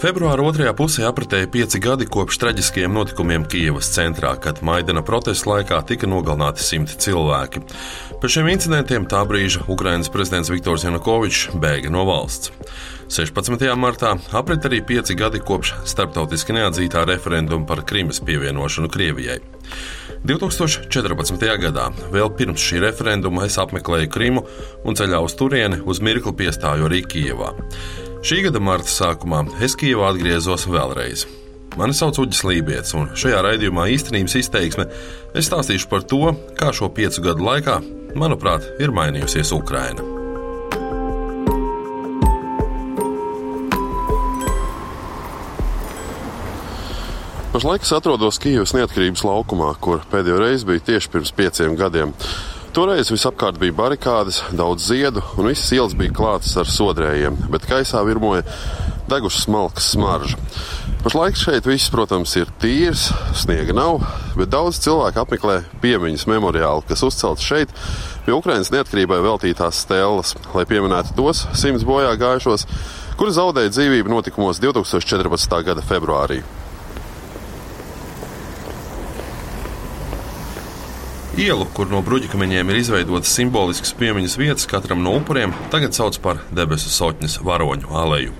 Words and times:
Februāra 0.00 0.40
otrajā 0.48 0.70
pusē 0.72 1.02
apritēja 1.04 1.48
pieci 1.52 1.76
gadi 1.84 2.06
kopš 2.08 2.38
traģiskajiem 2.40 2.94
notikumiem 2.96 3.42
Kijavas 3.52 3.90
centrā, 3.92 4.30
kad 4.40 4.62
Maidana 4.64 5.02
protesta 5.04 5.50
laikā 5.50 5.82
tika 5.90 6.08
nogalināti 6.08 6.64
simti 6.64 6.96
cilvēki. 7.04 7.60
Pēc 8.22 8.32
šiem 8.38 8.48
incidentiem 8.48 9.04
tā 9.04 9.20
brīža 9.28 9.66
Ukrainas 9.68 10.08
prezidents 10.08 10.48
Viktors 10.48 10.86
Janukovičs 10.88 11.50
bēga 11.52 11.92
no 11.92 12.06
valsts. 12.08 12.48
16. 13.12 13.66
martā 13.76 14.14
aprit 14.32 14.64
arī 14.64 14.80
pieci 14.88 15.18
gadi 15.20 15.42
kopš 15.44 15.74
starptautiski 15.92 16.56
neatzītā 16.56 17.04
referenduma 17.04 17.68
par 17.68 17.84
Krimas 17.84 18.24
pievienošanu 18.24 18.88
Krievijai. 18.88 19.42
2014. 20.24 21.44
gadā, 21.60 21.90
vēl 22.12 22.32
pirms 22.36 22.60
šī 22.60 22.80
referenduma, 22.86 23.44
es 23.48 23.60
apmeklēju 23.60 24.08
Krimu 24.12 24.48
un 24.84 24.96
ceļā 24.96 25.20
uz 25.24 25.36
turieni 25.36 25.80
uz 25.84 26.00
mirkli 26.04 26.32
piestāju 26.40 26.88
arī 26.88 27.04
Kijavā. 27.04 27.52
Šī 28.20 28.42
gada 28.44 28.60
marta 28.60 28.84
sākumā 28.92 29.46
es 29.64 29.72
Kijavā 29.80 30.10
atgriezos 30.12 30.66
vēlreiz. 30.68 31.22
Mani 31.80 31.94
sauc 31.96 32.18
Uģis 32.20 32.42
Lībijams, 32.44 32.90
un 32.98 33.06
šajā 33.16 33.38
raidījumā 33.46 33.86
īstenības 33.94 34.34
izteiksme 34.42 34.84
es 35.32 35.48
stāstīšu 35.48 35.88
par 35.88 36.04
to, 36.04 36.34
kā 36.58 36.68
šo 36.76 36.90
piecu 36.92 37.24
gadu 37.24 37.46
laikā, 37.46 37.78
manuprāt, 38.20 38.66
ir 38.76 38.92
mainījusies 38.92 39.54
Ukraina. 39.56 40.04
Pašlaik 47.56 47.88
es 47.88 47.96
atrodos 47.96 48.36
Kijavas 48.44 48.76
neatkarības 48.76 49.24
laukumā, 49.24 49.72
kur 49.80 50.04
pēdējo 50.12 50.44
reizi 50.44 50.68
biju 50.68 50.84
tieši 50.92 51.16
pirms 51.16 51.32
pieciem 51.40 51.80
gadiem. 51.80 52.12
Toreiz 52.70 53.08
visapkārt 53.10 53.56
bija 53.58 53.74
barikādes, 53.74 54.36
daudz 54.54 54.84
ziedu, 54.86 55.24
un 55.34 55.48
visas 55.50 55.72
ielas 55.74 55.96
bija 55.98 56.14
klātas 56.14 56.52
ar 56.60 56.68
sodrējiem, 56.70 57.34
bet 57.50 57.64
kaisā 57.66 57.98
virmoja 58.06 58.44
degušas 59.10 59.48
smalkas 59.48 59.88
smarža. 59.90 60.38
Pašlaik 61.02 61.34
šeit 61.40 61.66
viss, 61.66 61.90
protams, 61.90 62.36
ir 62.38 62.52
tīrs, 62.62 63.08
sniega 63.42 63.74
nav, 63.74 64.04
bet 64.38 64.52
daudz 64.54 64.78
cilvēku 64.84 65.18
apmeklē 65.24 65.56
piemiņas 65.82 66.28
memoriālu, 66.30 66.86
kas 66.86 67.02
uzcelts 67.08 67.42
šeit 67.42 67.74
pie 68.28 68.38
Ukraiņas 68.38 68.70
neatkarībai 68.76 69.18
veltītās 69.26 69.82
stēles, 69.82 70.36
lai 70.54 70.68
pieminētu 70.70 71.18
tos 71.18 71.48
simts 71.58 71.88
bojā 71.88 72.14
gājušos, 72.22 72.68
kuri 73.18 73.34
zaudēja 73.34 73.74
dzīvību 73.74 74.14
notikumos 74.14 74.62
2014. 74.62 75.62
gada 75.66 75.82
februārī. 75.90 76.44
Ielu, 81.40 81.64
kur 81.72 81.88
no 81.88 82.02
bruģikameņiem 82.04 82.68
ir 82.68 82.78
izveidotas 82.82 83.30
simboliskas 83.32 83.94
piemiņas 83.96 84.34
vietas 84.36 84.66
katram 84.68 85.00
no 85.00 85.14
upuriem, 85.16 85.54
tagad 85.72 85.96
sauc 85.96 86.18
par 86.20 86.42
debesu 86.52 86.90
sotņas 86.92 87.38
varoņu 87.46 87.94
aleju. 87.96 88.34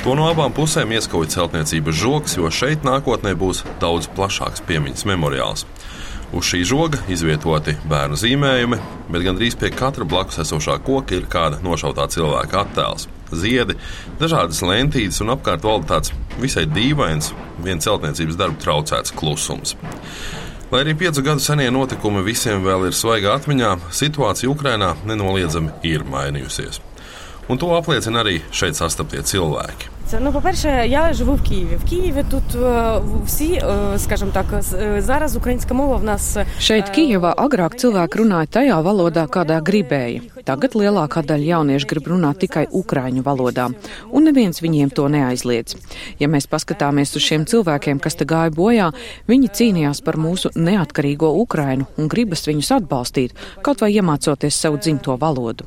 To 0.00 0.14
no 0.16 0.30
abām 0.30 0.54
pusēm 0.56 0.94
ieskauj 0.96 1.28
celtniecības 1.34 1.98
žoks, 2.00 2.38
jo 2.38 2.48
šeit 2.48 2.88
nākotnē 2.88 3.34
būs 3.36 3.60
daudz 3.82 4.08
plašāks 4.16 4.64
piemiņas 4.64 5.04
memoriāls. 5.10 5.66
Uz 6.32 6.48
šī 6.48 6.62
žoga 6.72 7.02
izvietoti 7.12 7.76
bērnu 7.90 8.16
zīmējumi, 8.16 8.80
bet 9.12 9.28
gandrīz 9.28 9.58
pie 9.60 9.68
katra 9.76 10.08
blakus 10.08 10.40
esošā 10.40 10.80
koka 10.88 11.18
ir 11.20 11.28
kāda 11.28 11.60
nošautā 11.60 12.08
cilvēka 12.16 12.64
attēls. 12.64 13.10
Ziedi, 13.28 13.76
dažādas 14.22 14.64
lentītes 14.64 15.20
un 15.20 15.36
apkārt 15.36 15.68
valda 15.68 15.98
tāds 15.98 16.16
visai 16.40 16.64
dīvains, 16.64 17.34
viens 17.60 17.84
celtniecības 17.84 18.40
darbu 18.40 18.64
traucēts 18.64 19.12
klusums. 19.12 19.76
Lai 20.68 20.82
arī 20.84 20.92
piecu 21.00 21.22
gadu 21.24 21.40
senie 21.40 21.70
notikumi 21.72 22.20
visiem 22.26 22.60
vēl 22.60 22.90
ir 22.90 22.96
svaigā 22.96 23.38
atmiņā, 23.38 23.70
situācija 23.88 24.50
Ukrainā 24.52 24.90
nenoliedzami 25.08 25.72
ir 25.88 26.04
mainījusies. 26.04 26.82
Un 27.48 27.56
to 27.56 27.70
apliecina 27.72 28.20
arī 28.20 28.42
šeit 28.52 28.76
sastaptie 28.76 29.22
cilvēki 29.24 29.97
Ну, 30.19 30.31
по-перше, 30.31 30.85
я 30.87 31.13
живу 31.13 31.33
в 31.33 31.41
Києві. 31.43 31.77
В 31.85 31.89
Києві 31.89 32.25
тут 32.29 32.43
всі, 33.25 33.61
скажімо 33.97 34.31
так, 34.33 34.45
зараз 34.97 35.35
українська 35.35 35.73
мова 35.73 35.95
в 35.95 36.03
нас 36.03 36.37
Šeit, 36.59 36.93
Kijavā, 36.93 37.33
agrāk 37.35 37.75
cilvēki 37.81 38.21
runāja 38.21 38.47
tajā 38.47 38.77
valodā, 38.85 39.25
kādā 39.27 39.57
gribēja. 39.65 40.21
Tagad 40.45 40.75
lielākā 40.75 41.23
daļa 41.25 41.47
jauniešu 41.53 41.87
grib 41.89 42.07
runāt 42.11 42.39
tikai 42.43 42.65
ukraiņu 42.71 43.23
valodā, 43.23 43.69
un 44.11 44.27
neviens 44.27 44.61
viņiem 44.61 44.91
to 44.93 45.07
neaizliedz. 45.07 45.77
Ja 46.19 46.27
mēs 46.27 46.47
paskatāmies 46.51 47.15
uz 47.17 47.23
šiem 47.23 47.45
cilvēkiem, 47.49 47.99
kas 48.03 48.15
te 48.19 48.25
gāja 48.27 48.51
bojā, 48.53 48.91
viņi 49.27 49.49
cīnījās 49.57 50.03
par 50.05 50.19
mūsu 50.19 50.51
neatkarīgo 50.55 51.31
Ukrainu 51.41 51.87
un 51.97 52.11
gribas 52.11 52.45
viņus 52.47 52.73
atbalstīt, 52.77 53.33
kaut 53.65 53.81
vai 53.81 53.93
iemācoties 53.95 54.59
savu 54.59 54.77
dzimto 54.77 55.17
valodu. 55.17 55.65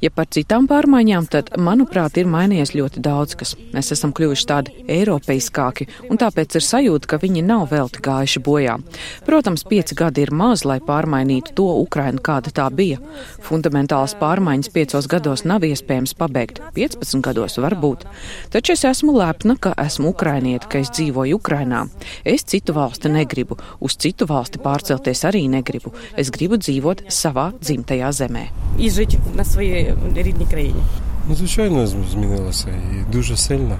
Ja 0.00 0.10
par 0.10 0.26
citām 0.30 0.66
pārmaiņām, 0.70 1.28
tad, 1.30 1.52
manuprāt, 1.58 2.16
ir 2.18 2.30
mainījies 2.30 2.74
ļoti 2.78 3.02
daudz 3.02 3.36
kas. 3.38 3.56
Mēs 3.77 3.91
esam 3.93 4.09
kļuvuši 4.17 4.45
tādi 4.49 4.71
eiropeiskāki, 4.89 5.85
un 6.09 6.17
tāpēc 6.17 6.55
ir 6.57 6.63
sajūta, 6.65 7.11
ka 7.11 7.19
viņi 7.21 7.43
nav 7.45 7.67
velti 7.69 8.01
gājuši 8.01 8.41
bojā. 8.41 8.79
Protams, 9.27 9.61
pieci 9.69 9.93
gadi 9.97 10.23
ir 10.25 10.31
maz, 10.33 10.63
lai 10.65 10.79
pārmainītu 10.81 11.53
to 11.59 11.67
Ukrainu, 11.83 12.17
kāda 12.25 12.49
tā 12.57 12.65
bija. 12.73 12.97
Fundamentālas 13.45 14.15
pārmaiņas 14.17 14.71
piecos 14.73 15.09
gados 15.11 15.45
nav 15.45 15.67
iespējams 15.67 16.15
pabeigt, 16.17 16.63
15 16.73 17.21
gados 17.27 17.59
varbūt. 17.61 18.07
Taču 18.55 18.73
es 18.73 18.85
esmu 18.89 19.13
lepna, 19.19 19.59
ka 19.61 19.75
esmu 19.85 20.09
ukrainieta, 20.15 20.71
ka 20.71 20.81
es 20.81 20.89
dzīvoju 20.97 21.37
Ukrainā. 21.37 21.83
Es 22.25 22.47
citu 22.49 22.73
valsti 22.73 23.13
negribu, 23.13 23.59
uz 23.77 23.99
citu 24.01 24.25
valsti 24.25 24.63
pārcelties 24.63 25.21
arī 25.29 25.43
negribu. 25.53 25.93
Es 26.17 26.33
gribu 26.33 26.57
dzīvot 26.57 27.05
savā 27.13 27.51
dzimtajā 27.61 28.09
zemē. 28.23 28.47
Izžīt 28.81 29.19
na 29.37 29.45
svojai 29.45 29.93
rītņa 30.17 30.49
krīņa. 30.49 31.06
Ну, 31.28 31.34
звичайно, 31.34 31.86
змінилося 31.86 32.68
і 32.68 33.12
дуже 33.12 33.36
сильно. 33.36 33.76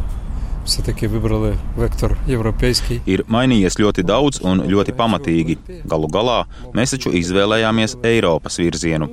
Все-таки 0.64 1.08
вибрали 1.08 1.54
vektor 1.78 2.16
європейський. 2.28 3.00
Ir 3.06 3.24
mainījies 3.26 3.74
ļoti 3.80 4.02
daudz 4.06 4.38
un 4.46 4.62
ļoti 4.62 4.92
pamatīgi. 4.94 5.56
Galu 5.84 6.06
galā 6.06 6.44
mēs 6.74 6.94
taču 6.94 7.10
izvēlējāmies 7.10 7.96
Eiropas 8.06 8.58
virzienu. 8.62 9.08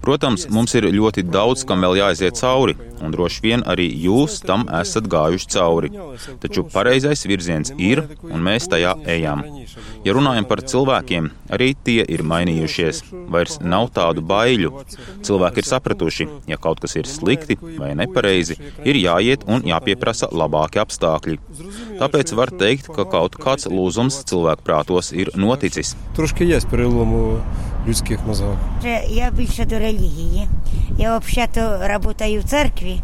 Protams, 0.00 0.46
mums 0.48 0.72
ir 0.78 0.88
ļoti 0.94 1.26
daudz, 1.28 1.66
kam 1.68 1.84
vēl 1.84 1.98
jāiziet 2.00 2.38
cauri, 2.40 2.76
un 3.04 3.12
droši 3.12 3.42
vien 3.44 3.64
arī 3.68 3.86
jūs 4.04 4.38
tam 4.46 4.64
esat 4.80 5.08
gājuši 5.12 5.50
cauri. 5.54 5.90
Taču 6.40 6.64
pareizais 6.72 7.26
virziens 7.28 7.72
ir, 7.76 8.02
un 8.24 8.40
mēs 8.44 8.68
tajā 8.72 8.94
ejam. 9.12 9.44
Ja 10.04 10.14
runājam 10.16 10.46
par 10.48 10.62
cilvēkiem, 10.64 11.28
arī 11.52 11.74
tie 11.84 12.00
ir 12.08 12.24
mainījušies. 12.24 13.02
Vairs 13.30 13.58
nav 13.60 13.90
tādu 13.96 14.24
baiļu. 14.24 14.72
Cilvēki 15.26 15.60
ir 15.60 15.68
sapratuši, 15.68 16.28
ja 16.48 16.56
kaut 16.56 16.80
kas 16.80 16.96
ir 16.96 17.08
slikti 17.10 17.58
vai 17.60 17.92
nepareizi, 17.98 18.56
ir 18.88 19.00
jāiet 19.00 19.44
un 19.48 19.66
jāpieprasa 19.68 20.30
labāki 20.32 20.80
apstākļi. 20.80 21.38
Tāpēc 22.00 22.32
var 22.38 22.54
teikt, 22.56 22.88
ka 22.94 23.04
kaut 23.04 23.36
kāds 23.40 23.68
lūzums 23.68 24.22
cilvēku 24.30 24.64
prātos 24.64 25.12
ir 25.12 25.34
noticis. 25.36 25.92
Truška 26.16 26.48
iespēja 26.48 27.69
перелом 27.79 27.85
у 27.85 27.89
людських 27.89 28.19
мозгах. 28.27 28.57
Я 29.09 29.31
більше 29.31 29.65
до 29.65 29.79
релігії. 29.79 30.47
Я 30.97 31.17
взагалі 31.17 32.01
працюю 32.03 32.41
в 32.41 32.43
церкві. 32.43 33.01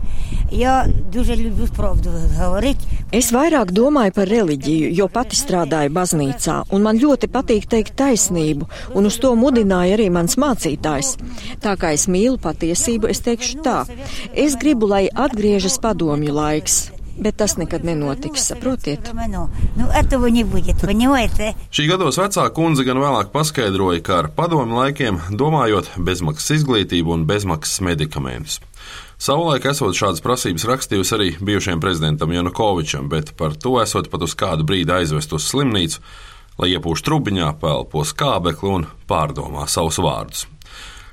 Я 0.52 0.86
дуже 1.14 1.36
люблю 1.36 1.68
правду 1.75 2.09
говорити. 2.40 2.80
Es 3.12 3.28
vairāk 3.31 3.72
domāju 3.72 4.12
par 4.16 4.30
reliģiju, 4.31 4.92
jo 4.96 5.08
pati 5.12 5.36
strādāju 5.36 5.92
baznīcā, 5.92 6.53
un 6.72 6.86
man 6.86 6.96
ļoti 6.96 7.28
patīk 7.28 7.68
teikt 7.68 7.97
taisnību, 8.00 8.69
un 8.96 9.09
uz 9.09 9.18
to 9.19 9.34
mudināja 9.36 9.97
arī 9.97 10.08
mans 10.09 10.38
mācītājs. 10.40 11.18
Tā 11.59 11.75
kā 11.75 11.92
es 11.92 12.08
mīlu 12.08 12.40
patiesību, 12.40 13.12
es 13.12 13.19
teikšu 13.19 13.59
tā: 13.68 13.84
es 14.31 14.56
gribu, 14.56 14.88
lai 14.88 15.09
atgriežas 15.12 15.75
padomju 15.84 16.31
laiks. 16.31 16.94
Bet 17.16 17.38
tas 17.41 17.56
nekad 17.56 17.84
nenotiks, 17.84 18.44
saprotiet? 18.50 19.09
Šī 21.72 21.87
gados 21.88 22.19
vecā 22.21 22.44
kundze 22.53 22.84
gan 22.84 23.00
vēlāk 23.00 23.32
paskaidroja, 23.32 24.03
ka 24.04 24.19
ar 24.20 24.29
padomu 24.37 24.76
laikiem 24.82 25.23
domājot 25.32 25.94
bezmaksas 25.96 26.58
izglītību 26.61 27.14
un 27.17 27.25
bezmaksas 27.29 27.81
medikamentus. 27.88 28.61
Savulaik 29.17 29.64
esot 29.70 29.96
šādas 29.96 30.20
prasības 30.20 30.67
rakstījusi 30.69 31.14
arī 31.17 31.31
bijušajam 31.41 31.81
prezidentam 31.81 32.35
Janukovičam, 32.37 33.08
bet 33.08 33.32
par 33.38 33.56
to 33.56 33.79
esot 33.81 34.11
pat 34.12 34.26
uz 34.26 34.37
kādu 34.37 34.67
brīdi 34.69 34.93
aizvest 34.93 35.32
uz 35.32 35.46
slimnīcu, 35.49 36.02
lai 36.61 36.75
iepūš 36.75 37.05
trubiņā, 37.06 37.55
pelpo 37.62 38.05
skābekli 38.05 38.75
un 38.76 38.87
pārdomā 39.08 39.64
savus 39.73 39.96
vārdus. 40.05 40.44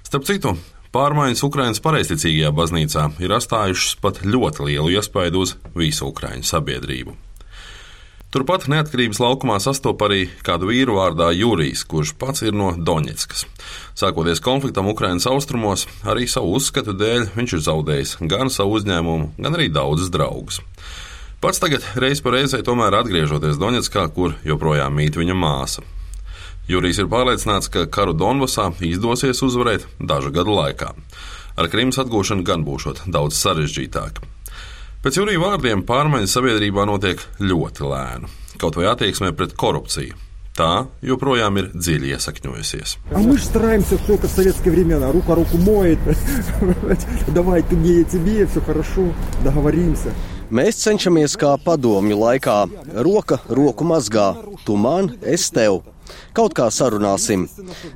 Starp 0.04 0.28
citu, 0.28 0.58
Pārmaiņas 0.94 1.42
Ukraiņas 1.48 1.82
pareizticīgajā 1.82 2.52
baznīcā 2.54 3.04
ir 3.26 3.32
atstājušas 3.34 3.96
pat 3.98 4.20
ļoti 4.22 4.68
lielu 4.68 4.92
iespaidu 4.94 5.40
uz 5.42 5.56
visu 5.74 6.12
Ukraiņu 6.12 6.46
sabiedrību. 6.46 7.16
Turpat 8.34 8.68
neatkarības 8.70 9.18
laukumā 9.22 9.56
sastopas 9.62 10.08
arī 10.12 10.20
kādu 10.46 10.70
vīru 10.70 11.00
vārdā 11.00 11.32
Jurijs, 11.34 11.82
kurš 11.90 12.12
pats 12.22 12.46
ir 12.46 12.54
no 12.54 12.72
Doņetskas. 12.78 13.42
Sākoties 13.98 14.42
konfliktam 14.46 14.92
Ukraiņas 14.94 15.28
austrumos, 15.34 15.88
arī 16.06 16.28
savu 16.30 16.54
uzskatu 16.60 16.94
dēļ 16.98 17.28
viņš 17.40 17.58
ir 17.58 17.66
zaudējis 17.70 18.14
gan 18.30 18.54
savu 18.54 18.78
uzņēmumu, 18.78 19.32
gan 19.42 19.58
arī 19.58 19.72
daudzus 19.74 20.14
draugus. 20.14 20.62
Pats 21.42 21.62
tagad 21.62 21.90
reiz 21.98 22.22
pa 22.22 22.38
reizei 22.38 22.62
tomēr 22.62 23.02
atgriežoties 23.02 23.58
Doņetskā, 23.62 24.06
kur 24.14 24.38
joprojām 24.46 24.94
mīt 25.02 25.18
viņa 25.18 25.42
māsa. 25.42 25.82
Jurijs 26.69 26.99
ir 27.01 27.09
pārliecināts, 27.09 27.71
ka 27.73 27.87
karu 27.89 28.13
Donbasā 28.13 28.69
izdosies 28.85 29.41
uzvarēt 29.47 29.87
dažu 29.99 30.33
gadu 30.35 30.53
laikā. 30.59 30.93
Ar 31.59 31.71
Krimas 31.73 31.99
atgūšanu 32.03 32.45
gan 32.45 32.65
būšot 32.67 33.07
daudz 33.09 33.39
sarežģītāk. 33.41 34.21
Pēc 35.03 35.19
Jurija 35.19 35.41
vārdiem 35.43 35.83
pārmaiņas 35.89 36.33
sabiedrībā 36.37 36.85
notiek 36.87 37.23
ļoti 37.41 37.87
lēni, 37.87 38.31
kaut 38.61 38.77
vai 38.79 38.89
attieksmē 38.93 39.33
pret 39.39 39.57
korupciju. 39.59 40.17
Tā 40.59 40.89
joprojām 41.07 41.55
ir 41.61 41.69
dziļi 41.71 42.17
iesakņojusies. 42.17 42.97
А 43.15 43.19
мы 43.19 43.39
же 43.39 43.45
стараемся 43.45 43.97
все 43.97 44.19
как 44.19 44.29
в 44.29 44.35
советские 44.35 44.73
времена. 44.75 45.13
Рука 45.13 45.37
руку 45.37 45.57
моет. 45.57 46.01
Давай, 47.29 47.63
ты 47.63 47.77
мне, 47.77 47.99
я 47.99 48.05
тебе, 48.05 48.45
все 48.47 48.61
хорошо, 48.61 49.15
договоримся. 49.45 50.11
Mēs 50.51 50.81
cenšamies 50.81 51.37
kā 51.37 51.55
padomju 51.63 52.17
laikā. 52.17 52.59
Roka 53.05 53.39
roku 53.49 53.85
mazgā, 53.85 54.35
tu 54.65 54.77
man, 54.77 55.13
es 55.23 55.51
tev. 55.53 55.83
Kaut 56.34 56.56
kā 56.58 56.70
sarunāsim. 56.74 57.46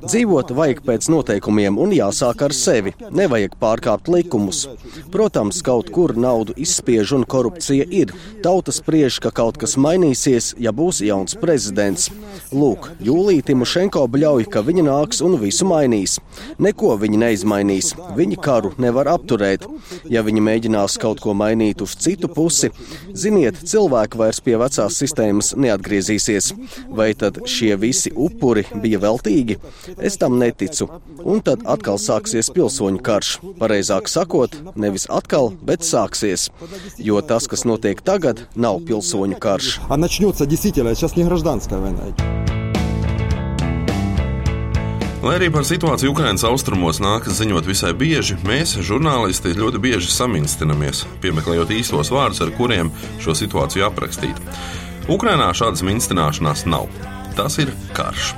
Dzīvot 0.04 0.52
vajag 0.54 0.82
pēc 0.86 1.08
noteikumiem 1.12 1.78
un 1.80 1.94
jāsāk 1.96 2.44
ar 2.46 2.54
sevi. 2.54 2.94
Nevajag 3.10 3.56
pārkāpt 3.60 4.10
likumus. 4.12 4.64
Protams, 5.12 5.60
kaut 5.66 5.90
kur 5.94 6.14
naudu 6.16 6.54
izspiež 6.56 7.14
un 7.16 7.26
korupcija 7.26 7.88
ir. 7.90 8.14
Tauta 8.44 8.74
spriež, 8.74 9.18
ka 9.24 9.32
kaut 9.34 9.58
kas 9.60 9.76
mainīsies, 9.80 10.52
ja 10.62 10.72
būs 10.74 11.02
jauns 11.04 11.34
prezidents. 11.40 12.08
Lūk, 12.54 12.90
Jūlija 13.04 13.44
Timošenko 13.50 14.04
bļauj, 14.12 14.46
ka 14.52 14.62
viņa 14.64 14.86
nāks 14.86 15.22
un 15.24 15.34
visu 15.40 15.66
mainīs. 15.68 16.18
Neko 16.62 16.94
viņi 17.00 17.20
neizmainīs. 17.24 17.92
Viņi 18.16 18.38
karu 18.42 18.72
nevar 18.78 19.10
apturēt. 19.12 19.66
Ja 20.08 20.22
viņi 20.26 20.44
mēģinās 20.44 20.98
kaut 21.02 21.20
ko 21.24 21.34
mainīt 21.36 21.82
uz 21.84 21.96
citu 21.98 22.30
pusi, 22.32 22.70
ziniet, 23.12 23.60
cilvēki 23.68 24.20
vairs 24.20 24.40
pie 24.44 24.56
vecās 24.60 24.98
sistēmas 25.02 25.54
neatgriezīsies. 25.58 26.52
Vai 26.88 27.10
tad 27.18 27.42
šie 27.48 27.74
visi 27.80 28.07
visi 28.08 28.16
upuri 28.16 28.64
bija 28.82 28.98
veltīgi, 28.98 29.58
es 30.00 30.16
tam 30.18 30.38
neticu. 30.38 30.88
Un 31.24 31.40
tad 31.40 31.60
atkal 31.66 31.98
sāksies 31.98 32.50
pilsoņu 32.52 33.02
karš. 33.02 33.38
Pareizāk 33.58 34.08
sakot, 34.08 34.50
nevis 34.76 35.06
atkal, 35.08 35.52
bet 35.62 35.82
sāksies. 35.82 36.50
Jo 36.98 37.20
tas, 37.20 37.46
kas 37.46 37.64
notiek 37.64 38.00
tagad, 38.00 38.46
nav 38.56 38.80
pilsoņu 38.86 39.38
karš. 39.38 39.78
Lai 45.18 45.34
arī 45.34 45.48
par 45.50 45.64
situāciju 45.66 46.12
Ukraiņas 46.12 46.44
austrumos 46.46 47.00
nākas 47.02 47.40
ziņot 47.40 47.66
visai 47.66 47.90
bieži, 47.90 48.36
mēs, 48.46 48.76
žurnālisti, 48.78 49.56
ļoti 49.58 49.80
bieži 49.82 50.12
saminstinamies, 50.14 51.02
piemeklējot 51.20 51.74
īstos 51.74 52.12
vārdus, 52.14 52.40
ar 52.46 52.54
kuriem 52.54 52.92
šo 53.18 53.34
situāciju 53.34 53.88
aprakstīt. 53.90 54.38
Ukrainā 55.10 55.50
šādas 55.58 55.82
minstināšanās 55.82 56.68
nav. 56.70 56.86
Tas 57.38 57.54
ir 57.62 57.70
karš. 57.94 58.32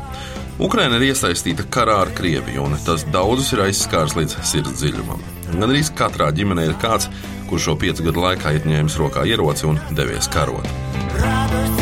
Ukraina 0.60 0.98
ir 1.00 1.06
iesaistīta 1.08 1.64
karā 1.72 1.96
ar 2.02 2.10
Krieviju, 2.12 2.66
un 2.68 2.76
tas 2.84 3.06
daudzus 3.14 3.54
ir 3.56 3.64
aizskārs 3.64 4.12
līdz 4.18 4.36
sirds 4.44 4.76
dziļumam. 4.82 5.24
Gan 5.54 5.70
arī 5.70 5.80
katrā 5.96 6.28
ģimenē 6.36 6.68
ir 6.68 6.76
kāds, 6.84 7.08
kurš 7.48 7.70
šo 7.70 7.78
piecu 7.80 8.10
gadu 8.10 8.28
laikā 8.28 8.58
ir 8.58 8.68
ņēmis 8.68 9.00
rokā 9.00 9.24
ieroci 9.32 9.70
un 9.72 9.80
devies 9.96 10.28
karot. 10.28 11.79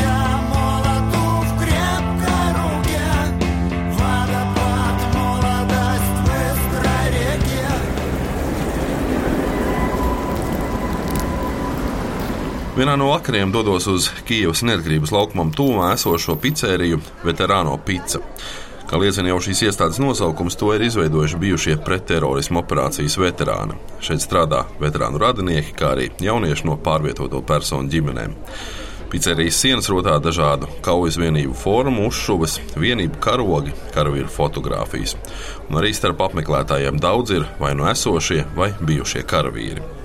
Vienā 12.78 12.92
no 12.94 13.08
vakariem 13.10 13.50
dodos 13.50 13.88
uz 13.90 14.04
Kijavas 14.22 14.60
neatkarības 14.62 15.10
laukumam 15.10 15.48
tuvumā 15.50 15.88
esošo 15.96 16.36
pizzeriju 16.38 17.00
Veterāno 17.26 17.72
Pizza. 17.82 18.20
Kā 18.86 19.00
liecina 19.02 19.32
jau 19.32 19.40
šīs 19.42 19.64
iestādes 19.66 19.98
nosaukums, 19.98 20.54
to 20.54 20.70
ir 20.76 20.84
izveidojuši 20.86 21.40
bijušie 21.42 21.74
pretterorismu 21.82 22.62
operācijas 22.62 23.18
veterāni. 23.18 23.74
Šeit 23.98 24.22
strādā 24.22 24.62
veterānu 24.78 25.18
radinieki, 25.18 25.74
kā 25.74 25.90
arī 25.96 26.06
jaunieši 26.22 26.70
no 26.70 26.78
pārvietoto 26.78 27.42
personu 27.42 27.90
ģimenēm. 27.90 28.38
Pizzerijas 29.10 29.58
sienas 29.58 29.90
rotā 29.90 30.14
dažādu 30.22 30.70
kaujas 30.86 31.18
vienību 31.18 31.58
formu, 31.58 32.06
uzšuves, 32.12 32.60
vienību 32.78 33.18
karogi, 33.26 33.74
karavīru 33.90 34.30
fotografijas. 34.30 35.18
Un 35.66 35.82
arī 35.82 35.90
starp 35.98 36.28
apmeklētājiem 36.30 37.02
daudz 37.02 37.40
ir 37.40 37.50
vai 37.58 37.74
nu 37.74 37.90
esošie, 37.90 38.44
vai 38.54 38.76
bijušie 38.78 39.26
karavīri. 39.26 39.97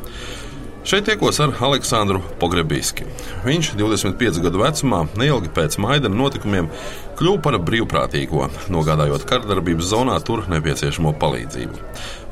Šeit 0.83 1.05
tiekos 1.07 1.37
ar 1.39 1.53
Aleksandru 1.63 2.19
Pogrebiski. 2.41 3.05
Viņš 3.45 3.69
25 3.79 4.41
gadu 4.43 4.59
vecumā, 4.59 5.05
neilgi 5.15 5.47
pēc 5.55 5.77
Maidana 5.79 6.17
notikumiem, 6.19 6.67
kļuva 7.15 7.39
par 7.45 7.57
brīvprātīgo, 7.63 8.49
nogādājot 8.73 9.23
kardarbības 9.29 9.93
zonā 9.93 10.17
tur 10.27 10.43
nepieciešamo 10.51 11.15
palīdzību. 11.23 11.79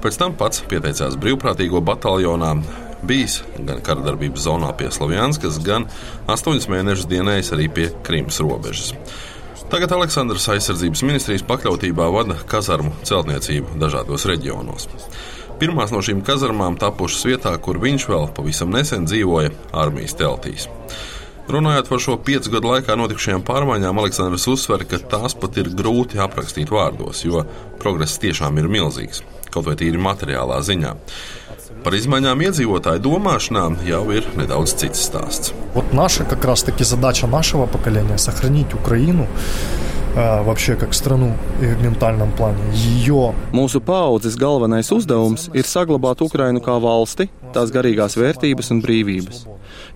Pēc 0.03 0.19
tam 0.19 0.35
pats 0.35 0.65
pieteicās 0.67 1.15
brīvprātīgo 1.23 1.79
bataljonā, 1.79 2.51
bijis 3.07 3.39
gan 3.55 3.79
kardarbības 3.87 4.43
zonā 4.49 4.75
pie 4.75 4.91
Slovjanskas, 4.91 5.63
gan 5.63 5.87
8 6.27 6.67
mēnešus 6.75 7.07
dienējis 7.07 7.55
arī 7.55 7.71
pie 7.71 7.89
Krimas 8.03 8.43
robežas. 8.43 8.91
Tagad 9.71 9.95
Aleksandrs 9.95 10.49
aizsardzības 10.51 11.07
ministrijas 11.07 11.47
pakļautībā 11.47 12.11
vada 12.11 12.35
kazarmu 12.51 12.91
celtniecību 13.07 13.79
dažādos 13.79 14.27
reģionos. 14.27 14.91
Pirmās 15.60 15.92
no 15.94 16.02
šīm 16.04 16.22
kazarmām 16.26 16.76
tapušas 16.80 17.26
vietā, 17.28 17.52
kur 17.62 17.80
viņš 17.80 18.08
vēl 18.10 18.26
pavisam 18.36 18.72
nesen 18.74 19.06
dzīvoja 19.08 19.54
armijas 19.72 20.16
teltīs. 20.18 20.66
Runājot 21.46 21.88
par 21.88 22.00
šo 22.02 22.16
piecu 22.26 22.50
gadu 22.56 22.72
laikā 22.72 22.96
notikušajām 22.98 23.44
pārmaiņām, 23.46 24.00
Aleksandrs 24.02 24.48
uzsver, 24.50 24.82
ka 24.90 24.98
tās 24.98 25.36
pat 25.38 25.56
ir 25.62 25.70
grūti 25.78 26.18
aprakstīt 26.18 26.72
vārdos, 26.74 27.22
jo 27.22 27.44
progress 27.78 28.18
tiešām 28.18 28.58
ir 28.58 28.66
milzīgs, 28.66 29.22
kaut 29.54 29.68
vai 29.68 29.76
tīri 29.78 30.00
materiālā 30.02 30.58
ziņā. 30.66 30.96
Par 31.86 31.94
izmaiņām 31.94 32.42
iedzīvotāju 32.48 33.02
domāšanā 33.04 33.64
jau 33.86 34.02
ir 34.10 34.26
nedaudz 34.34 34.74
cits 34.74 35.06
stāsts. 35.06 35.54
Вот 35.74 35.92
наша 35.92 36.24
как 36.24 36.44
раз 36.44 36.62
таки 36.64 36.84
задача 36.84 37.26
нашего 37.26 37.66
поколения 37.66 38.18
сохранить 38.18 38.74
Украину 38.74 39.28
а, 39.28 39.89
вообще 40.14 40.76
как 40.76 40.94
страну 40.94 41.32
и 41.60 41.66
в 41.66 41.82
ментальном 41.82 42.30
плане. 42.32 42.58
Ее 42.72 43.34
Mūsu 43.52 43.80
paaudzes 43.80 44.36
galvenais 44.36 44.90
uzdevums 44.92 45.50
ir 45.52 45.64
saglabāt 45.64 46.22
Ukrainu 46.24 46.60
kā 46.60 46.78
valsti, 46.80 47.28
tās 47.52 47.72
garīgās 47.72 48.16
vērtības 48.16 48.72
un 48.72 48.80
brīvības. 48.82 49.44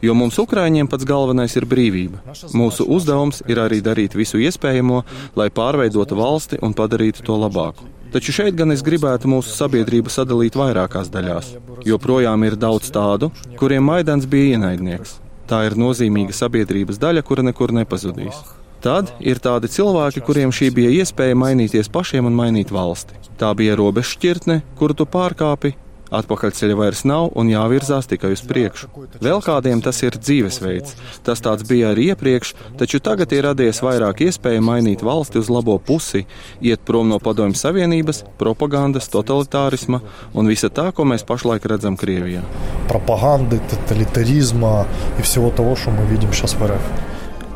Jo 0.01 0.15
mums, 0.17 0.39
Ukrāņiem, 0.41 0.89
pats 0.89 1.05
galvenais 1.05 1.57
ir 1.57 1.67
brīvība. 1.69 2.21
Mūsu 2.57 2.87
uzdevums 2.89 3.43
ir 3.49 3.61
arī 3.61 3.81
darīt 3.85 4.17
visu 4.17 4.41
iespējamo, 4.41 5.03
lai 5.37 5.49
pārveidotu 5.53 6.17
valsti 6.17 6.61
un 6.65 6.77
padarītu 6.77 7.25
to 7.25 7.37
labāku. 7.37 7.89
Taču 8.11 8.33
šeit 8.35 8.57
gan 8.59 8.73
es 8.75 8.81
gribētu 8.83 9.29
mūsu 9.31 9.53
sabiedrību 9.55 10.11
sadalīt 10.11 10.57
vairākās 10.59 11.13
daļās. 11.15 11.53
Joprojām 11.87 12.43
ir 12.49 12.57
daudz 12.59 12.91
tādu, 12.91 13.31
kuriem 13.61 13.87
Maidans 13.87 14.27
bija 14.27 14.57
ienaidnieks. 14.57 15.21
Tā 15.51 15.63
ir 15.69 15.77
nozīmīga 15.79 16.35
sabiedrības 16.35 16.99
daļa, 17.03 17.23
kura 17.27 17.45
nekur 17.47 17.75
nepazudīs. 17.77 18.41
Tad 18.86 19.16
ir 19.18 19.40
tādi 19.42 19.66
cilvēki, 19.74 20.22
kuriem 20.22 20.52
šī 20.54 20.70
bija 20.76 20.92
iespēja 21.02 21.34
mainīties 21.42 21.90
pašiem 21.90 22.28
un 22.30 22.38
mainīt 22.38 22.70
valsti. 22.70 23.18
Tā 23.40 23.50
bija 23.58 23.74
robežšķirtne, 23.80 24.62
kuru 24.78 24.94
tu 24.94 25.08
pārkāpi, 25.10 25.74
Atpakaļceļa 26.14 26.76
vairs 26.78 27.02
nav 27.10 27.32
un 27.34 27.50
jāvirzās 27.50 28.06
tikai 28.10 28.36
uz 28.36 28.44
priekšu. 28.46 28.90
Vēl 29.26 29.42
kādiem 29.44 29.82
tas 29.84 29.98
ir 30.06 30.18
dzīvesveids. 30.22 30.94
Tas 31.26 31.42
tāds 31.42 31.66
bija 31.66 31.90
arī 31.94 32.12
iepriekš, 32.14 32.54
taču 32.78 33.02
tagad 33.04 33.34
ir 33.34 33.48
radies 33.48 33.82
vairāk 33.84 34.22
iespēju 34.28 34.62
mainīt 34.64 35.02
valsti 35.06 35.42
uz 35.42 35.50
labo 35.50 35.80
pusi, 35.82 36.28
iet 36.62 36.86
prom 36.86 37.10
no 37.10 37.18
Padomju 37.18 37.58
Savienības, 37.58 38.22
propagandas, 38.38 39.10
totalitārisma 39.10 40.04
un 40.38 40.52
visa 40.52 40.70
tā, 40.70 40.92
ko 40.94 41.08
mēs 41.10 41.26
pašlaik 41.26 41.66
redzam 41.74 41.98
Krievijā. 41.98 42.46
Propaganda, 42.92 43.58
totalitarisma 43.74 44.78
un 44.86 45.20
visu 45.20 45.50
to, 45.58 45.74
ko 45.74 45.90
mēs 45.90 46.06
redzam 46.06 46.38
šodien. 46.46 47.15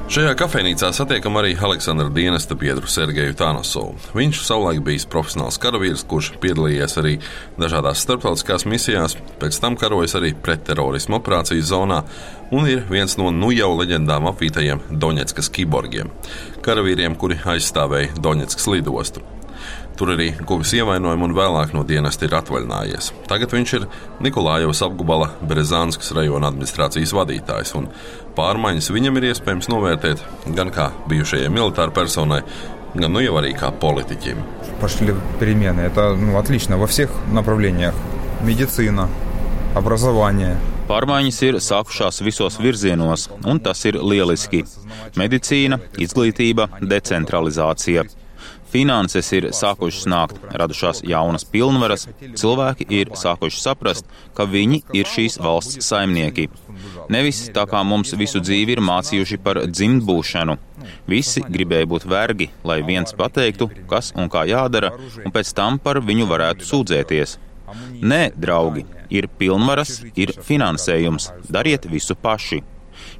Šajā 0.09 0.31
kafejnīcā 0.33 0.87
satiekam 0.89 1.35
arī 1.37 1.51
Aleksandra 1.53 2.07
dienesta 2.09 2.55
biedru 2.57 2.89
Sergeju 2.89 3.35
Tānasovu. 3.37 3.93
Viņš 4.17 4.39
savulaik 4.41 4.81
bijis 4.87 5.05
profesionāls 5.05 5.61
karavīrs, 5.61 6.01
kurš 6.09 6.31
piedalījies 6.41 6.97
arī 6.97 7.11
dažādās 7.61 8.01
starptautiskās 8.07 8.65
misijās, 8.65 9.19
pēc 9.37 9.61
tam 9.61 9.77
karojis 9.77 10.17
arī 10.17 10.33
pretterorismu 10.33 11.19
operāciju 11.19 11.61
zonā 11.61 12.01
un 12.49 12.65
ir 12.73 12.87
viens 12.89 13.19
no 13.21 13.29
nu 13.29 13.53
jau 13.53 13.69
leģendām 13.77 14.25
apvītajiem 14.33 14.81
Doņetskas 14.89 15.53
kiborgiem- 15.53 16.09
karavīriem, 16.65 17.13
kuri 17.13 17.37
aizstāvēja 17.45 18.17
Doņetskas 18.17 18.65
lidostu. 18.65 19.21
Tur 19.98 20.10
arī 20.16 20.32
guvis 20.42 20.72
ievainojumu 20.74 21.28
un 21.28 21.34
vēlāk 21.36 21.74
no 21.76 21.84
dienesta 21.86 22.26
ir 22.26 22.34
atvaļinājies. 22.40 23.12
Tagad 23.30 23.54
viņš 23.54 23.74
ir 23.78 23.86
Nikolājevas 24.26 24.82
apgabala 24.86 25.30
Berezānskas 25.42 26.10
rajona 26.16 26.50
administrācijas 26.50 27.14
vadītājs, 27.14 27.74
un 27.78 27.86
pārmaiņas 28.34 28.90
viņam 28.94 29.20
ir 29.20 29.28
iespējams 29.30 29.70
novērtēt 29.70 30.24
gan 30.58 30.74
kā 30.74 30.90
bijušajai 31.10 31.52
militārai 31.54 31.94
personai, 31.94 32.42
gan 32.94 33.14
nu 33.14 33.22
jau 33.22 33.38
arī 33.38 33.54
kā 33.58 33.70
politiķim. 33.70 34.42
Пошли 34.80 35.14
перемены. 35.38 35.80
Это 35.80 36.14
ну, 36.14 36.36
отлично 36.38 36.76
во 36.76 36.86
всех 36.86 37.10
направлениях. 37.32 37.94
Медицина, 38.42 39.08
образование. 39.74 40.58
Pārmaiņas 40.88 41.38
ir 41.46 41.56
sākušās 41.64 42.20
visos 42.20 42.58
virzienos, 42.60 43.30
un 43.48 43.60
tas 43.64 43.80
ir 43.88 43.96
lieliski. 44.02 44.64
Medicīna, 45.16 45.78
izglītība, 45.96 46.68
decentralizācija. 46.82 48.04
Finanses 48.69 49.31
ir 49.33 49.47
sākušas 49.55 50.05
nākt, 50.11 50.37
radušās 50.61 51.01
jaunas 51.07 51.45
pilnvaras, 51.49 52.05
cilvēki 52.37 52.85
ir 52.99 53.11
sākuši 53.17 53.61
saprast, 53.63 54.05
ka 54.37 54.45
viņi 54.45 54.83
ir 54.93 55.09
šīs 55.09 55.39
valsts 55.41 55.89
saimnieki. 55.89 56.47
Nevis 57.09 57.41
tā 57.55 57.65
kā 57.69 57.81
mums 57.81 58.13
visu 58.19 58.41
dzīvi 58.43 58.77
ir 58.77 58.83
mācījuši 58.85 59.41
par 59.41 59.63
dzimtbūšanu. 59.65 60.57
Visi 61.09 61.41
gribēja 61.41 61.89
būt 61.89 62.05
vergi, 62.09 62.51
lai 62.63 62.79
viens 62.85 63.15
pateiktu, 63.17 63.71
kas 63.89 64.13
un 64.15 64.29
kā 64.29 64.45
jādara, 64.49 64.93
un 65.25 65.33
pēc 65.33 65.53
tam 65.57 65.81
par 65.81 66.03
viņu 66.05 66.29
varētu 66.29 66.69
sūdzēties. 66.69 67.37
Nē, 68.01 68.23
draugi, 68.37 68.85
ir 69.13 69.29
pilnvaras, 69.41 69.99
ir 70.17 70.33
finansējums, 70.45 71.31
dariet 71.49 71.89
visu 71.89 72.17
paši 72.17 72.61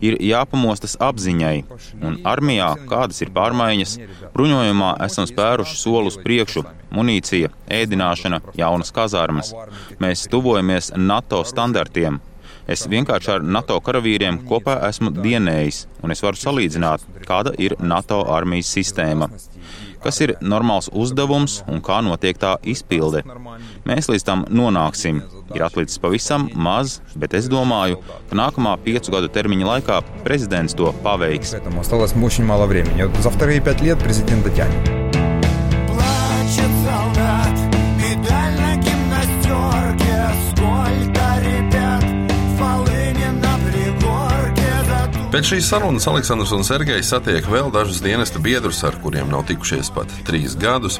ir 0.01 0.17
jāpamostas 0.23 0.95
apziņai, 1.03 1.63
un 2.01 2.19
armijā, 2.27 2.69
kādas 2.89 3.21
ir 3.23 3.33
pārmaiņas, 3.35 3.97
bruņojumā 4.35 4.93
esam 5.05 5.27
spēruši 5.29 5.77
solus 5.79 6.19
priekšu- 6.23 6.65
munīcija, 6.97 7.51
ēdināšana, 7.67 8.41
jaunas 8.57 8.91
kazārmas. 8.91 9.53
Mēs 9.99 10.27
tuvojamies 10.31 10.95
NATO 10.97 11.43
standartiem. 11.43 12.21
Es 12.69 12.85
vienkārši 12.89 13.31
ar 13.35 13.45
NATO 13.45 13.79
karavīriem 13.81 14.43
kopā 14.49 14.77
esmu 14.89 15.13
dienējis, 15.15 15.85
un 16.03 16.13
es 16.13 16.21
varu 16.25 16.37
salīdzināt, 16.37 17.07
kāda 17.25 17.55
ir 17.57 17.77
NATO 17.81 18.21
armijas 18.29 18.69
sistēma 18.77 19.31
kas 20.03 20.19
ir 20.23 20.35
normāls 20.41 20.89
uzdevums 20.95 21.59
un 21.69 21.81
kā 21.83 21.99
notiek 22.05 22.39
tā 22.39 22.55
izpilde. 22.63 23.23
Mēs 23.87 24.09
līdz 24.11 24.25
tam 24.27 24.45
nonāksim. 24.49 25.21
Ir 25.55 25.65
atlicis 25.65 25.99
pavisam 26.01 26.47
maz, 26.53 26.99
bet 27.17 27.33
es 27.37 27.49
domāju, 27.51 27.99
ka 28.29 28.37
nākamā 28.37 28.75
piecu 28.85 29.15
gadu 29.15 29.31
termiņa 29.33 29.71
laikā 29.73 29.99
prezidents 30.27 30.77
to 30.77 30.93
paveiks. 31.03 31.55
Tas 31.57 32.15
būs 32.15 32.39
ļoti 32.43 32.55
maz 32.55 32.63
laika. 34.63 34.98
Pēc 45.29 45.45
šīs 45.45 45.67
sarunas 45.69 46.07
Aleksandrs 46.09 46.49
un 46.55 46.63
Sergejs 46.65 47.11
satiek 47.13 47.45
vēl 47.45 47.67
dažus 47.69 47.99
dienesta 48.01 48.39
biedrus, 48.41 48.79
ar 48.87 48.95
kuriem 48.97 49.27
nav 49.29 49.43
tikušies 49.45 49.91
pat 49.93 50.09
trīs 50.25 50.55
gadus. 50.57 50.95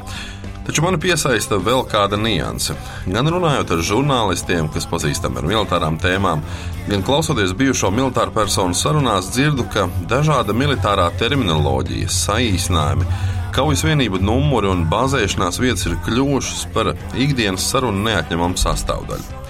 Taču 0.68 0.84
mani 0.86 1.00
piesaista 1.02 1.58
vēl 1.58 1.82
kāda 1.90 2.20
nianse. 2.22 2.76
Gan 3.10 3.26
runājot 3.34 3.72
ar 3.74 3.82
žurnālistiem, 3.88 4.68
kas 4.70 4.86
pazīstami 4.92 5.42
ar 5.42 5.48
militārām 5.50 5.98
tēmām, 5.98 6.44
gan 6.92 7.06
klausoties 7.08 7.56
bijušo 7.58 7.90
militāru 7.90 8.36
personu 8.36 8.78
sarunās, 8.78 9.32
dzirdu, 9.34 9.66
ka 9.74 9.88
dažāda 10.12 10.54
militārā 10.54 11.08
terminoloģija, 11.18 12.12
saīsinājumi, 12.14 13.10
kaujas 13.58 13.82
vienību 13.88 14.22
numuri 14.22 14.70
un 14.70 14.86
bāzēšanās 14.94 15.58
vietas 15.64 15.88
ir 15.90 15.98
kļuvušas 16.06 16.68
par 16.78 16.94
ikdienas 17.18 17.66
sarunu 17.74 18.06
neatņemamu 18.12 18.62
sastāvdaļu. 18.62 19.42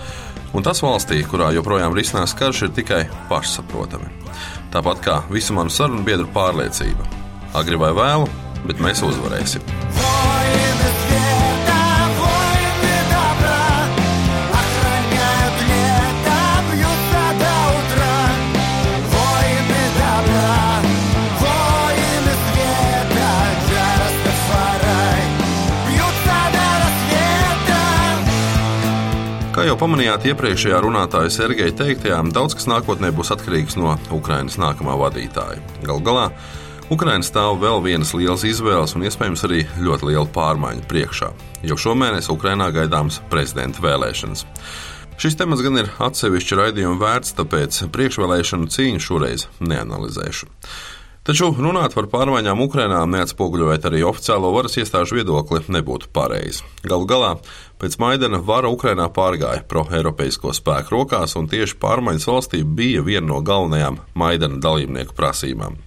Un 0.55 0.63
tas 0.65 0.79
valstī, 0.81 1.19
kurā 1.27 1.51
joprojām 1.53 1.93
risinās 1.99 2.31
karš, 2.39 2.63
ir 2.69 2.73
tikai 2.79 3.03
pašsaprotami. 3.27 4.07
Tāpat 4.73 5.01
kā 5.05 5.15
visu 5.33 5.55
manu 5.57 5.73
sarunu 5.73 6.05
biedru 6.05 6.29
pārliecība. 6.35 7.07
Agri 7.57 7.79
vai 7.81 7.89
vēlu, 7.97 8.29
bet 8.69 8.83
mēs 8.83 9.01
uzvarēsim! 9.05 9.65
Boy, 9.97 11.38
pamanījāt 29.79 30.25
iepriekšējā 30.27 30.79
runātāja 30.83 31.31
Sergeja 31.31 31.71
teiktajā, 31.79 32.17
daudz 32.35 32.55
kas 32.57 32.67
nākotnē 32.67 33.13
būs 33.15 33.31
atkarīgs 33.31 33.77
no 33.79 33.93
Ukrainas 34.15 34.57
nākamā 34.59 34.97
vadītāja. 34.99 35.61
Galu 35.85 36.03
galā 36.03 36.25
Ukraiņa 36.91 37.23
stāv 37.27 37.61
vēl 37.61 37.79
vienas 37.85 38.11
lielas 38.17 38.43
izvēles 38.49 38.95
un 38.97 39.05
iespējams 39.07 39.45
arī 39.47 39.61
ļoti 39.79 40.09
liela 40.09 40.25
pārmaiņa 40.35 40.83
priekšā. 40.89 41.31
Jau 41.69 41.77
šomēnes 41.79 42.27
Ukrainā 42.33 42.71
gaidāmas 42.75 43.21
prezidenta 43.31 43.83
vēlēšanas. 43.85 44.43
Šis 45.19 45.39
temats 45.39 45.63
gan 45.63 45.79
ir 45.79 45.91
atsevišķi 46.01 46.59
raidījuma 46.59 46.99
vērts, 46.99 47.35
tāpēc 47.39 47.83
priekšvēlēšanu 47.95 48.71
cīņu 48.75 49.03
šoreiz 49.05 49.47
neanalizēšu. 49.63 50.49
Taču 51.27 51.49
runāt 51.51 51.93
par 51.93 52.07
pārmaiņām 52.09 52.61
Ukrainā, 52.63 53.01
neatspoguļojot 53.11 53.87
arī 53.89 53.99
oficiālo 54.07 54.53
varas 54.55 54.77
iestāžu 54.79 55.17
viedokli, 55.19 55.59
nebūtu 55.75 56.07
pareizi. 56.15 56.63
Galu 56.87 57.05
galā, 57.09 57.33
pēc 57.81 57.97
Maidana 58.01 58.39
vara 58.39 58.71
Ukrainā 58.71 59.09
pārgāja 59.13 59.65
pro-eiropeisko 59.69 60.55
spēku 60.55 60.95
rokās, 60.95 61.35
un 61.37 61.51
tieši 61.51 61.75
pārmaiņas 61.83 62.29
valstī 62.31 62.63
bija 62.63 63.03
viena 63.05 63.27
no 63.33 63.43
galvenajām 63.45 63.99
Maidana 64.17 64.61
dalībnieku 64.63 65.17
prasībām. 65.17 65.77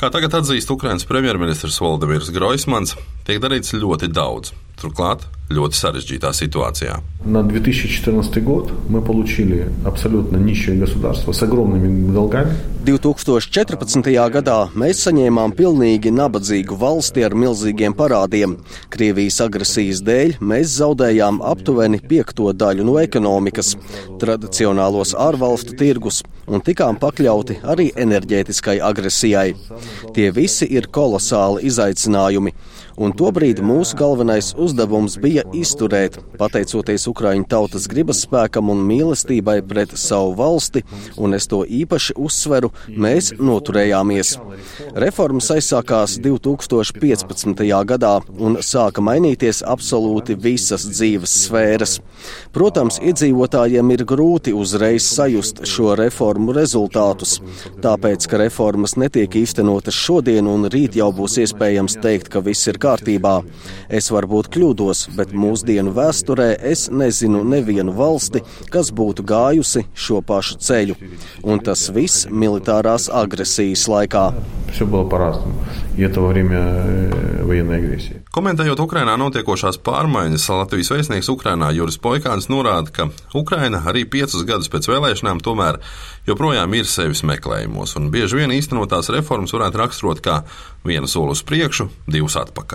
Kā 0.00 0.08
tagad 0.10 0.34
atzīst 0.40 0.72
Ukraiņas 0.74 1.06
premjerministrs 1.06 1.76
Valdemirs 1.78 2.32
Groismans, 2.34 2.96
tiek 3.28 3.38
darīts 3.44 3.76
ļoti 3.76 4.08
daudz, 4.10 4.50
turklāt 4.77 5.25
ļoti 5.47 5.79
sarežģītā 5.79 6.33
situācijā. 6.35 6.97
На 7.25 7.41
2014 7.43 8.43
год 8.43 8.71
мы 8.89 9.01
получили 9.01 9.69
абсолютно 9.85 10.37
нищее 10.37 10.75
государство 10.75 11.31
с 11.31 11.41
огромными 11.43 12.11
долгами. 12.13 12.51
2014. 12.87 14.07
gadā 14.31 14.57
mēs 14.75 15.01
saņēmām 15.07 15.51
pilnīgi 15.55 16.11
nabadzīgu 16.11 16.77
valsti 16.79 17.23
ar 17.27 17.35
milzīgiem 17.35 17.95
parādiem. 17.95 18.57
Krievijas 18.89 19.41
agresijas 19.43 19.99
dēļ 20.07 20.37
mēs 20.39 20.77
zaudējām 20.79 21.41
aptuveni 21.43 21.99
piekto 21.99 22.53
daļu 22.53 22.87
no 22.87 22.95
ekonomikas, 22.99 23.75
tradicionālos 24.19 25.15
ārvalstu 25.15 25.75
tirgus 25.79 26.23
un 26.47 26.63
tikām 26.63 26.99
pakļauti 26.99 27.59
arī 27.63 27.89
enerģētiskai 27.95 28.79
agresijai. 28.79 29.49
Tie 30.15 30.31
visi 30.31 30.67
ir 30.71 30.87
kolosāli 30.87 31.67
izaicinājumi. 31.67 32.55
Un 33.00 33.14
tobrīd 33.16 33.62
mūsu 33.64 33.96
galvenais 33.96 34.50
uzdevums 34.60 35.16
bija 35.22 35.44
izturēt, 35.56 36.18
pateicoties 36.40 37.06
Ukraiņu 37.08 37.46
tautas 37.48 37.86
gribas 37.88 38.20
spēkam 38.26 38.68
un 38.72 38.82
mīlestībai 38.84 39.60
pret 39.68 39.94
savu 39.96 40.34
valsti, 40.36 40.82
un 41.16 41.32
es 41.36 41.48
to 41.48 41.62
īpaši 41.64 42.16
uzsveru, 42.20 42.72
mēs 42.92 43.32
noturējāmies. 43.40 44.34
Reformas 45.00 45.48
aizsākās 45.54 46.18
2015. 46.20 47.64
gadā 47.88 48.12
un 48.36 48.58
sāka 48.60 49.04
mainīties 49.04 49.62
absolūti 49.64 50.36
visas 50.36 50.84
dzīves 50.90 51.38
sfēras. 51.46 51.96
Protams, 52.52 53.00
iedzīvotājiem 53.00 53.94
ir 53.96 54.04
grūti 54.08 54.52
uzreiz 54.52 55.08
sajust 55.08 55.64
šo 55.68 55.96
reformu 55.98 56.52
rezultātus, 56.56 57.38
tāpēc, 57.82 58.28
ka 58.28 58.42
reformas 58.44 58.98
netiek 59.00 59.40
īstenotas 59.42 59.96
šodien 59.96 60.50
un 60.50 60.68
rīt 60.72 61.00
jau 61.00 61.08
būs 61.16 61.38
iespējams 61.46 61.96
teikt, 62.04 62.28
ka 62.32 62.44
viss 62.44 62.68
ir 62.68 62.81
kārtībā. 62.82 63.34
Es 63.88 64.10
varbūt 64.12 64.50
kļūdos, 64.54 65.06
bet 65.16 65.34
mūsdienu 65.36 65.94
vēsturē 65.96 66.48
es 66.72 66.88
nezinu 66.90 67.42
nevienu 67.46 67.94
valsti, 67.96 68.42
kas 68.72 68.92
būtu 68.94 69.24
gājusi 69.28 69.86
šo 69.94 70.20
pašu 70.26 70.58
ceļu. 70.66 70.98
Un 71.46 71.62
tas 71.64 71.88
viss 71.94 72.26
militārās 72.30 73.08
agresijas 73.12 73.86
laikā. 73.90 74.26
Komentējot 78.32 78.80
Ukrainā 78.80 79.12
notiekošās 79.20 79.76
pārmaiņas, 79.84 80.46
Latvijas 80.56 80.88
vēstnieks 80.94 81.28
Ukrainā 81.28 81.68
Juris 81.76 81.98
Poikāns 82.00 82.48
norāda, 82.48 82.88
ka 82.88 83.08
Ukraina 83.36 83.82
arī 83.92 84.06
piecus 84.08 84.46
gadus 84.48 84.72
pēc 84.72 84.88
vēlēšanām 84.88 85.42
tomēr 85.44 85.82
joprojām 86.24 86.72
ir 86.78 86.88
sevis 86.88 87.20
meklējumos, 87.28 87.92
un 88.00 88.08
bieži 88.14 88.40
vien 88.40 88.56
īstenotās 88.56 89.12
reformas 89.12 89.52
varētu 89.52 89.82
raksturot 89.82 90.24
kā 90.24 90.40
vienu 90.88 91.06
soli 91.10 91.36
uz 91.36 91.44
priekšu, 91.44 91.90
divus 92.08 92.40
atpakaļ. 92.40 92.71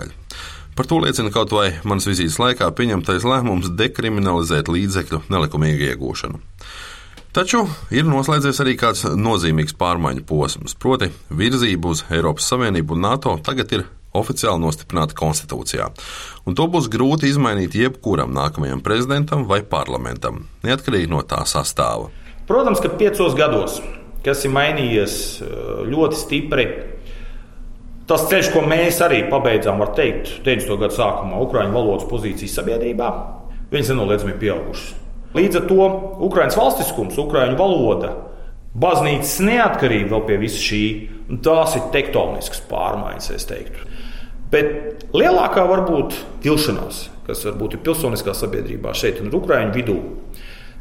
Par 0.78 0.86
to 0.86 1.00
liecina 1.02 1.32
kaut 1.34 1.50
vai 1.50 1.72
manas 1.82 2.06
vizītes 2.06 2.38
laikā 2.38 2.68
pieņemtais 2.78 3.26
lēmums 3.26 3.72
dekriminalizēt 3.74 4.70
līdzekļu 4.70 5.24
nelikumīgu 5.26 5.88
iegūšanu. 5.88 6.38
Taču 7.34 7.64
ir 7.90 8.06
noslēdzies 8.08 8.62
arī 8.62 8.76
kāds 8.78 9.02
nozīmīgs 9.18 9.74
pārmaiņu 9.78 10.22
posms, 10.26 10.76
proti, 10.78 11.10
virzība 11.34 11.90
uz 11.92 12.04
Eiropas 12.14 12.46
Savienību 12.50 12.94
un 12.94 13.04
NATO 13.04 13.34
tagad 13.44 13.74
ir 13.74 13.84
oficiāli 14.16 14.62
nostiprināta 14.62 15.16
konstitūcijā. 15.18 15.90
Un 16.48 16.56
to 16.58 16.66
būs 16.70 16.88
grūti 16.92 17.28
izmainīt 17.28 17.76
jebkuram 17.76 18.32
nākamajam 18.34 18.80
prezidentam 18.84 19.44
vai 19.50 19.60
parlamentam, 19.66 20.46
neatkarīgi 20.64 21.10
no 21.12 21.20
tā 21.26 21.42
sastāva. 21.46 22.08
Protams, 22.48 22.80
ka 22.80 22.88
piecos 22.88 23.36
gados, 23.36 23.80
kas 24.24 24.46
ir 24.46 24.54
mainījies 24.54 25.18
ļoti 25.90 26.22
stipri, 26.22 26.68
tas 28.08 28.24
ceļš, 28.30 28.52
ko 28.54 28.62
mēs 28.64 29.02
arī 29.04 29.24
pabeidzām, 29.28 29.80
var 29.82 29.92
teikt, 29.96 30.38
90. 30.46 30.78
gada 30.80 30.94
sākumā, 30.96 31.42
Ukrāņu 31.44 31.76
valodas 31.76 32.08
pozīcijas 32.08 32.56
sabiedrībā, 32.58 33.10
viņas 33.72 33.92
nenoliedzami 33.92 34.38
pieaugušas. 34.40 34.94
Līdz 35.36 35.60
ar 35.60 35.68
to 35.68 35.88
Ukrāņas 36.24 36.56
valstiskums, 36.56 37.18
Ukrāņu 37.20 37.58
valoda, 37.60 38.14
baznīcas 38.78 39.36
neatkarība 39.44 40.14
vēl 40.14 40.24
pie 40.30 40.40
visa 40.40 40.62
šī, 40.62 40.82
tās 41.44 41.76
ir 41.76 41.90
tektoniskas 41.92 42.62
pārmaiņas, 42.70 43.30
es 43.36 43.48
teiktu. 43.48 43.84
Bet 44.48 45.04
lielākā 45.12 45.66
varbūt 45.68 46.16
vilšanās, 46.46 47.02
kas 47.26 47.44
varbūt 47.44 47.76
ir 47.76 47.84
pilsoniskā 47.84 48.32
sabiedrībā 48.32 48.94
šeit 48.96 49.20
un 49.20 49.34
Ukraiņu 49.36 49.74
vidū. 49.76 49.98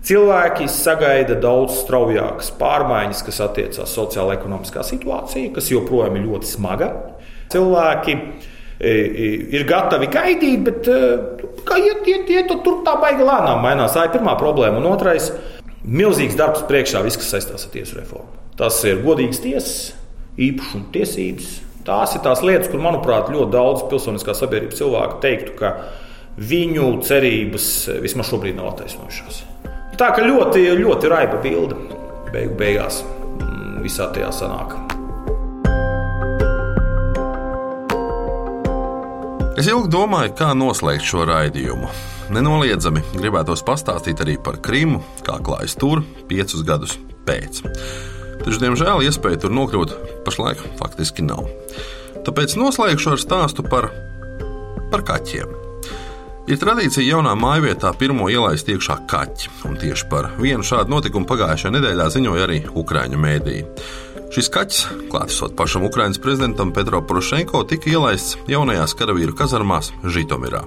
Cilvēki 0.07 0.69
sagaida 0.71 1.35
daudz 1.43 1.81
straujākas 1.81 2.53
pārmaiņas, 2.55 3.25
kas 3.27 3.41
attiecās 3.43 3.89
uz 3.89 3.95
sociālo-ekonomiskā 3.97 4.85
situāciju, 4.87 5.51
kas 5.57 5.67
joprojām 5.73 6.15
ir 6.15 6.29
ļoti 6.29 6.47
smaga. 6.53 6.91
Cilvēki 7.53 8.15
e, 8.15 8.89
e, 8.89 9.27
ir 9.55 9.67
gatavi 9.69 10.09
gaidīt, 10.13 10.63
bet 10.65 10.89
e, 10.91 10.97
kā 11.67 11.79
iet, 11.81 12.07
iet, 12.07 12.31
iet 12.33 12.51
tur 12.65 12.81
tā 12.87 12.97
baigi 13.01 13.25
lēnām 13.27 13.61
mainās. 13.63 13.95
Tā 13.95 14.07
ir 14.07 14.15
pirmā 14.17 14.37
problēma. 14.39 14.81
Un 14.81 14.89
otrais- 14.91 15.31
milzīgs 16.01 16.35
darbs 16.39 16.65
priekšā, 16.67 17.03
viss, 17.05 17.19
kas 17.19 17.31
saistās 17.35 17.67
ar 17.67 17.71
tiesu 17.75 18.01
reformu. 18.01 18.29
Tas 18.57 18.81
ir 18.85 19.03
godīgs 19.05 19.39
tiesas, 19.43 19.93
īpašuma 20.37 20.91
tiesības. 20.91 21.61
Tās 21.87 22.15
ir 22.17 22.21
tās 22.25 22.41
lietas, 22.43 22.67
kur, 22.67 22.81
manuprāt, 22.83 23.29
ļoti 23.31 23.51
daudz 23.53 23.85
pilsoniskā 23.87 24.35
sabiedrības 24.35 24.81
cilvēku 24.81 25.21
teiktu, 25.23 25.55
ka 25.55 25.75
viņu 26.37 26.89
cerības 27.07 27.69
vismaz 28.03 28.27
šobrīd 28.27 28.57
nav 28.57 28.73
attaisnojušās. 28.73 29.41
Tā 29.97 30.11
ka 30.13 30.25
ļoti, 30.25 30.67
ļoti 30.77 31.09
raiba 31.09 31.39
bilde 31.41 31.79
beigu 32.33 32.53
beigās 32.59 33.01
mm, 33.07 33.79
visā 33.85 34.11
tajā 34.13 34.29
sanāk. 34.35 34.96
Es 39.57 39.65
ilgi 39.65 39.89
domāju, 39.89 40.35
kā 40.37 40.51
noslēgt 40.53 41.07
šo 41.09 41.23
raidījumu. 41.25 41.87
Nenoliedzami 42.35 43.01
gribētos 43.15 43.63
pastāstīt 43.65 44.19
arī 44.21 44.35
par 44.37 44.59
Krimu, 44.61 44.99
kā 45.25 45.39
klājas 45.41 45.73
tur 45.81 46.03
piecus 46.29 46.61
gadus 46.67 46.93
pēc. 47.25 47.63
Taču, 48.43 48.59
diemžēl, 48.61 49.01
iespēja 49.07 49.41
tur 49.41 49.55
nokļūt 49.57 49.95
pašlaik 50.27 50.61
faktiski 50.77 51.25
nav. 51.25 51.49
Tāpēc 52.27 52.53
noslēgšu 52.59 53.15
ar 53.15 53.23
stāstu 53.23 53.65
par, 53.65 53.89
par 54.91 55.01
kaķiem. 55.09 55.49
Ir 56.47 56.61
tradīcija 56.61 57.15
jaunā 57.15 57.33
mājvietā 57.33 57.89
pirmo 57.97 58.29
ielaist 58.29 58.69
iekšā 58.69 59.01
kaķi, 59.09 59.55
un 59.65 59.81
tieši 59.81 60.05
par 60.11 60.35
vienu 60.37 60.61
šādu 60.63 60.93
notikumu 60.93 61.25
pagājušajā 61.33 61.73
nedēļā 61.79 62.11
ziņoja 62.13 62.45
arī 62.45 62.61
Ukrāņu 62.77 63.25
mēdīji. 63.25 63.65
Šis 64.35 64.51
kaķis, 64.53 64.83
klātesot 65.11 65.55
pašam 65.57 65.87
Ukraiņas 65.87 66.21
prezidentam 66.23 66.73
Petro 66.75 67.01
Porošenko, 67.01 67.63
tika 67.69 67.91
ielaists 67.93 68.37
jaunajās 68.51 68.95
karavīru 68.99 69.35
kazarmās 69.37 69.93
Žitomirā. 70.03 70.63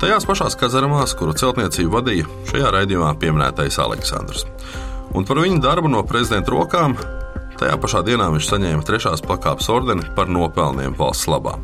Tajās 0.00 0.28
pašās 0.28 0.58
kazarmās, 0.60 1.16
kuru 1.16 1.34
celtniecību 1.36 1.94
vadīja 1.98 2.28
šajā 2.50 2.74
raidījumā 2.78 3.14
pieminētais 3.20 3.80
Aleksandrs 3.82 4.46
un 5.16 5.24
par 5.24 5.40
viņu 5.40 5.60
darbu 5.64 5.90
no 5.90 6.02
prezidenta 6.06 6.52
rokām 6.52 6.96
tajā 7.60 7.76
pašā 7.80 8.02
dienā 8.06 8.28
viņš 8.34 8.50
saņēma 8.50 8.84
trešās 8.86 9.24
pakāpes 9.24 9.70
ordeni 9.72 10.04
par 10.16 10.28
nopelniem 10.32 10.96
valsts 10.98 11.28
labā. 11.30 11.56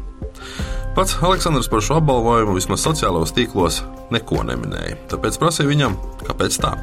Pats 0.96 1.18
Aleksandrs 1.24 1.68
par 1.72 1.84
šo 1.84 1.98
apbalvojumu 2.00 2.56
vismaz 2.56 2.84
sociālajos 2.84 3.34
tīklos 3.36 3.82
neko 4.12 4.42
neminēja, 4.48 4.98
tāpēc 5.12 5.38
prasīja 5.40 5.70
viņam, 5.70 5.96
kāpēc 6.24 6.58
tā. 6.64 6.74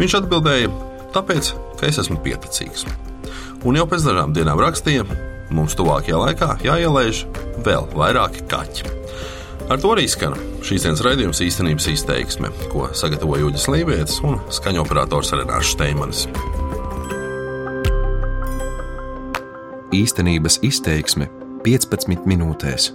Viņš 0.00 0.20
atbildēja, 0.20 0.72
tāpēc, 1.16 1.52
ka 1.80 1.88
es 1.88 2.00
esmu 2.04 2.20
pieticīgs. 2.24 2.88
Un 3.64 3.78
jau 3.78 3.86
pēc 3.88 4.04
dažām 4.04 4.34
dienām 4.36 4.60
rakstīja, 4.60 5.06
mums 5.54 5.72
tuvākajā 5.78 6.18
laikā 6.20 6.50
jāielaiž 6.66 7.22
vēl 7.64 7.86
vairāki 7.96 8.44
kaķi. 8.50 8.90
Ar 9.72 9.80
to 9.80 9.94
arī 9.94 10.04
skan 10.10 10.34
šīs 10.64 10.84
dienas 10.84 11.00
raidījums 11.06 11.40
īstenības 11.40 11.86
izteiksme, 11.94 12.50
ko 12.68 12.90
sagatavoja 12.92 13.46
Uģis 13.48 13.64
Lībijams 13.72 14.18
un 14.28 14.36
skaņoperators 14.52 15.32
Renārs 15.38 15.72
Steimanis. 15.72 16.26
Īstenības 19.96 20.60
izteiksme 20.68 21.30
15 21.64 22.28
minūtēs. 22.28 22.90